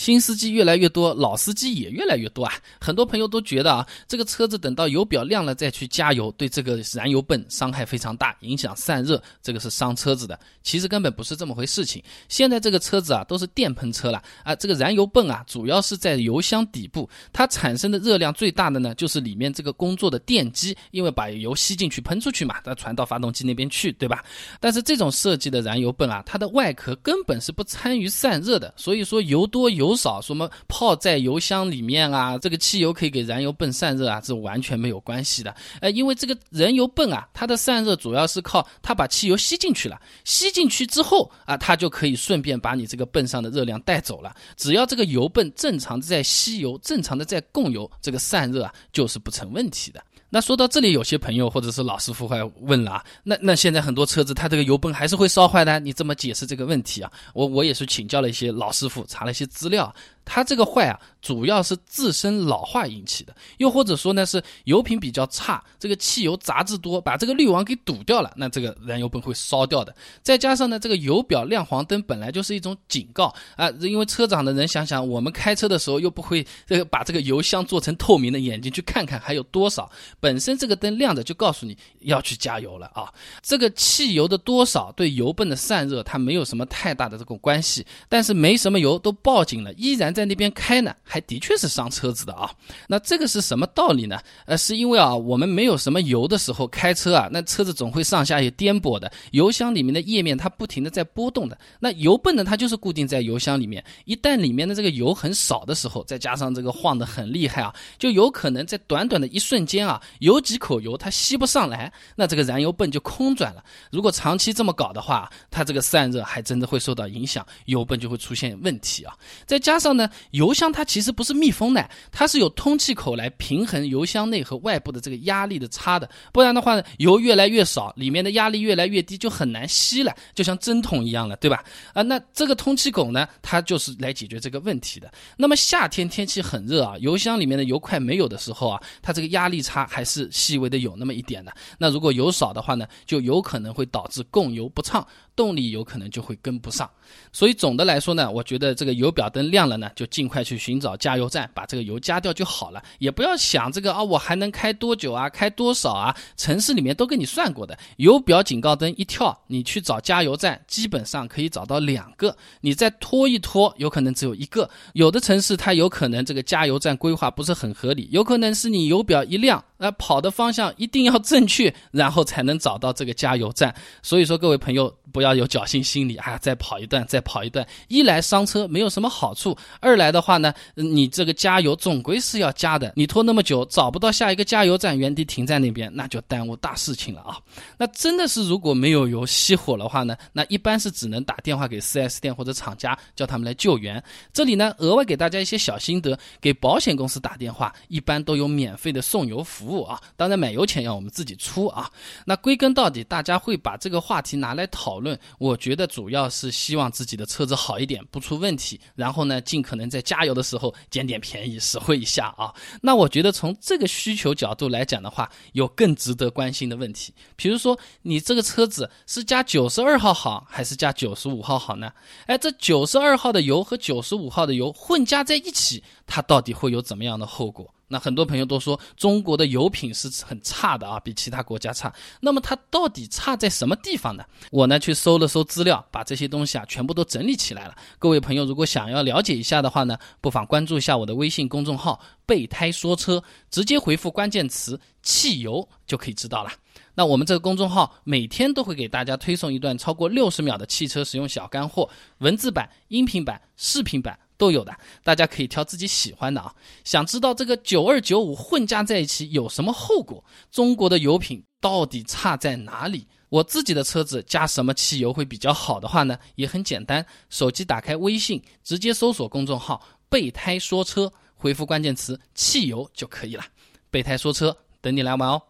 [0.00, 2.54] 新司机越来越多，老司机也越来越多啊！
[2.80, 10.40] 很多朋友都觉得啊，这个车子等到油表亮了再去加油，对这个燃油泵伤害非常大，影响散热，这个是伤车子的。
[10.62, 12.02] 其实根本不是这么回事情。
[12.30, 24.24] 现在这个车子啊都是电喷车了啊，这个燃油泵啊主要是在油箱底部，它产生的热量最大的呢就是里面这个工作的电机，因为把油吸进去喷出去嘛，它传到发动机那边去，对吧？
[24.60, 35.54] 但是这种设计的燃油泵啊，它的外壳根本是不参与散热的，所以说油多油少，什么泡在油箱里面啊，这个汽油可以给燃油泵散热啊，这完全没有关系的。
[35.80, 44.34] 呃，因为这个燃油泵啊，它的散热主要是靠它把汽油吸进去了，吸进去之后啊，它就可以顺便把你这个泵上的热量带走了。
[44.56, 50.02] 只要这个油泵正常的在吸油，正常的在供油，这个散热啊就是不成问题的。
[50.30, 57.10] 那说到这里，有些朋友或者是老师傅会问了啊，那那现在很多车子它这个油泵还是会烧坏的，你怎么解释这个问题啊？
[57.34, 59.92] 我我也是请教了一些老师傅，查了一些资料。
[60.32, 69.92] 它这个坏啊，主要是自身老化引起的，又或者说呢是油品比较差，这个汽油杂质多，把这个滤网给堵掉了，那这个燃油泵会烧掉的。
[70.22, 83.12] 再加上呢，这个油表亮黄灯本来就是一种警告啊，因为车长的人想想，我们开车的时候又不会这个把这个油箱做成透明的眼睛去看看还有多少，本身这个灯亮着就告诉你要去加油了啊。
[83.42, 90.19] 这个汽油的多少对油泵的散热它没有什么太大的这种关系，但是没什么油都报警了，依然在。
[90.20, 92.50] 在那边开呢，还的确是伤车子的啊。
[92.86, 94.20] 那这个是什么道理呢？
[94.44, 101.58] 呃，是因为啊，我们没有什么油的时候开车啊，那车子总会上下有颠簸的，油箱里面的液面它不停的在波动的。
[101.78, 113.64] 那油泵呢，它就是固定在油箱里面，一旦里面的这个油很少的时候，再加上这个晃的很厉害啊，就有可能在短短的一瞬间啊，有几口油它吸不上来，那这个燃油泵就空转了。
[113.90, 119.14] 如果长期这么搞的话，它这个散热还真的会受到影响，油泵就会出现问题啊。
[119.46, 119.90] 再加上。
[120.30, 131.64] 油箱它其实不是密封的，它是有通气口来平衡油箱内和外部的这个压力的差的，不然的话呢，油越来越少，里面的压力越来越低，就很难吸了，就像针筒一样了，对吧？
[131.92, 135.10] 啊，那这个通气口呢，它就是来解决这个问题的。
[135.36, 141.52] 那么夏天天气很热啊，油箱里面的油快没有的时候啊，它这个压力差还是细微的有那么一点的。
[141.78, 145.06] 那如果油少的话呢，就有可能会导致供油不畅。
[145.36, 146.90] 动力有可能就会跟不上，
[147.32, 156.16] 所以总的来说呢，我觉得这个油表灯亮了呢，就尽快去寻找加油站，把这个油加掉就好了，也不要想这个啊，我还能开多久啊，开多少啊？
[156.36, 164.68] 城市里面都给你算过的，油表警告灯一跳，你去找加油站，基本上可以找到两个，你再拖一拖，有可能只有一个。
[164.94, 173.74] 有的城市它有可能这个加油站规划不是很合理，有可能是你油表一亮，那跑的方向一定要正确，然后才能找到这个加油站。
[174.02, 174.94] 所以说，各位朋友。
[175.12, 176.38] 不要有侥幸心理啊！
[176.38, 187.38] 再跑一段，再跑一段，一来伤车没有什么好处，二来的话呢，你这个加油总归是要加的，你拖那么久找不到下一个加油站，原地停在那边，那就耽误大事情了啊！
[187.76, 194.00] 那真的是如果没有油熄火的话呢，那一般是只能打电话给 4S 店或者厂家，叫他们来救援。
[194.32, 200.00] 这里呢，额外给大家一些小心得，给保险公司打电话，一般都有免费的送油服务啊。
[200.16, 201.90] 当然买油钱要我们自己出啊。
[202.24, 205.00] 那归根到底，大家会把这个话题拿来讨。
[205.00, 208.78] 论，我觉得主要是希望自己的车子好一点，不出问题。
[208.94, 212.52] 然后呢，尽可可能在加油的时候捡点便宜，实惠一下啊。
[212.82, 217.14] 那我觉得从这个需求角度来讲的话，有更值得关心的问题。
[217.36, 221.92] 比如说，你这个车子是加九十二号好，还是加九十五号好呢？
[222.26, 227.72] 哎，这九十二号的油和九十五号的油混加在一起，它到底会有怎么样的后果？
[227.90, 231.92] 那很多朋友都说中国的油品是很差的啊，比其他国家差。
[232.20, 234.24] 那么它到底差在什么地方呢？
[234.50, 237.76] 我呢去搜了搜资料，把这些东西啊全部都整理起来了。
[237.98, 246.50] 各位朋友如果想要了解一下的话呢，不妨关注一下我的微信公众号“备胎说车”，直接回复关键词“汽油”就可以知道了。
[246.94, 254.18] 那我们这个公众号每天都会给大家推送一段超过六十秒的汽车使用小干货，文字版、音频版、视频版。
[254.40, 254.74] 都有的，
[255.04, 256.50] 大家可以挑自己喜欢的啊。
[256.82, 260.24] 想知道这个九二九五混加在一起有什么后果？
[260.50, 263.06] 中国的油品到底差在哪里？
[263.28, 266.18] 我自己的车子加什么汽油会比较好的话呢？
[266.36, 273.44] 也很简单，手机打开微信，直接搜索公众号“备胎说车”，回复关键词“汽油”就可以了。
[273.90, 275.42] 备胎说车，等你来玩哦。